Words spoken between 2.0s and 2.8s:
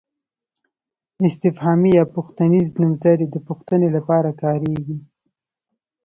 پوښتنیز